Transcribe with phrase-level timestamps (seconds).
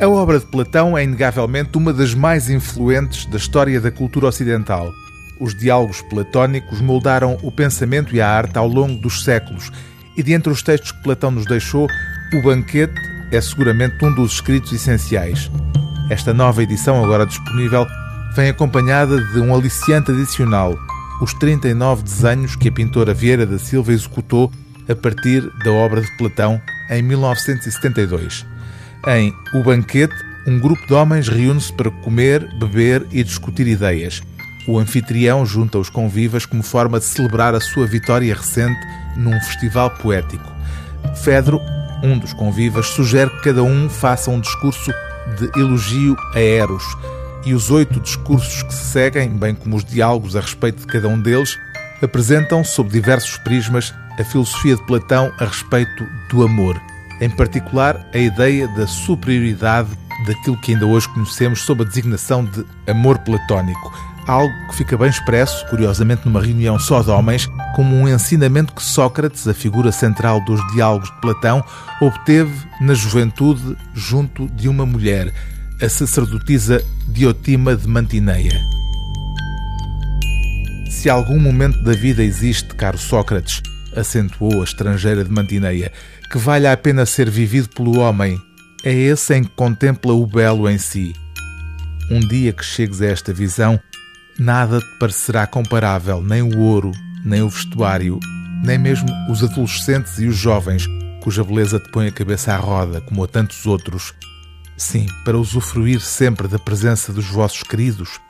[0.00, 4.92] A obra de Platão é inegavelmente uma das mais influentes da história da cultura ocidental.
[5.40, 9.72] Os diálogos platónicos moldaram o pensamento e a arte ao longo dos séculos,
[10.16, 11.88] e de entre os textos que Platão nos deixou,
[12.32, 12.94] o Banquete
[13.32, 15.50] é seguramente um dos escritos essenciais.
[16.08, 17.84] Esta nova edição, agora disponível,
[18.36, 20.78] vem acompanhada de um aliciante adicional,
[21.20, 24.52] os 39 desenhos que a pintora Vieira da Silva executou
[24.88, 28.46] a partir da obra de Platão em 1972.
[29.06, 30.14] Em O Banquete,
[30.46, 34.20] um grupo de homens reúne-se para comer, beber e discutir ideias.
[34.66, 38.78] O anfitrião junta os convivas como forma de celebrar a sua vitória recente
[39.16, 40.52] num festival poético.
[41.22, 41.60] Fedro,
[42.02, 44.92] um dos convivas, sugere que cada um faça um discurso
[45.38, 46.84] de elogio a Eros,
[47.46, 51.08] e os oito discursos que se seguem, bem como os diálogos a respeito de cada
[51.08, 51.56] um deles,
[52.02, 56.87] apresentam, sob diversos prismas, a filosofia de Platão a respeito do amor
[57.20, 59.90] em particular a ideia da superioridade
[60.26, 63.92] daquilo que ainda hoje conhecemos sob a designação de amor platónico,
[64.26, 68.82] algo que fica bem expresso, curiosamente numa reunião só de homens, como um ensinamento que
[68.82, 71.64] Sócrates, a figura central dos diálogos de Platão,
[72.00, 75.32] obteve na juventude junto de uma mulher,
[75.80, 78.60] a sacerdotisa Diotima de Mantineia.
[80.90, 83.62] Se algum momento da vida existe, caro Sócrates,
[83.98, 85.92] acentuou a estrangeira de Mantineia,
[86.30, 88.40] que vale a pena ser vivido pelo homem,
[88.84, 91.12] é esse em que contempla o belo em si.
[92.10, 93.78] Um dia que chegues a esta visão,
[94.38, 96.92] nada te parecerá comparável, nem o ouro,
[97.24, 98.18] nem o vestuário,
[98.64, 100.86] nem mesmo os adolescentes e os jovens,
[101.20, 104.14] cuja beleza te põe a cabeça à roda, como a tantos outros.
[104.76, 108.20] Sim, para usufruir sempre da presença dos vossos queridos,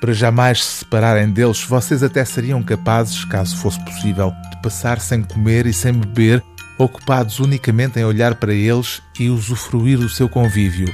[0.00, 5.22] para jamais se separarem deles, vocês até seriam capazes, caso fosse possível, de passar sem
[5.22, 6.42] comer e sem beber,
[6.78, 10.92] ocupados unicamente em olhar para eles e usufruir do seu convívio.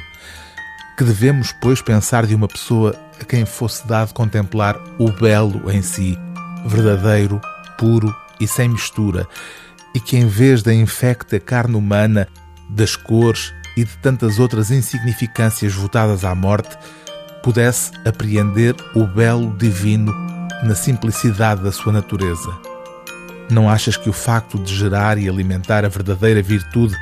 [0.98, 5.82] Que devemos, pois, pensar de uma pessoa a quem fosse dado contemplar o belo em
[5.82, 6.18] si,
[6.66, 7.40] verdadeiro,
[7.78, 9.28] puro e sem mistura,
[9.94, 12.26] e que em vez da infecta carne humana,
[12.68, 16.76] das cores e de tantas outras insignificâncias votadas à morte,
[17.46, 20.12] pudesse apreender o belo divino
[20.64, 22.50] na simplicidade da sua natureza.
[23.48, 26.96] Não achas que o facto de gerar e alimentar a verdadeira virtude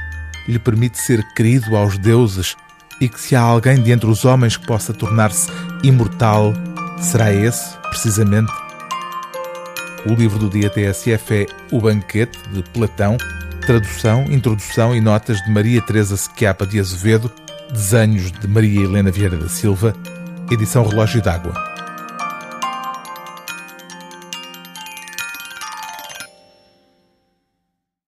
[0.47, 2.57] lhe permite ser querido aos deuses
[3.01, 5.51] e que se há alguém de entre os homens que possa tornar-se
[5.83, 6.53] imortal,
[7.01, 8.53] será esse, precisamente?
[10.05, 13.17] O livro do dia TSF é O Banquete, de Platão,
[13.65, 17.33] tradução, introdução e notas de Maria Teresa Sequiapa de Azevedo,
[17.73, 19.97] desenhos de Maria Helena Vieira da Silva,
[20.51, 21.74] edição Relógio d'Água.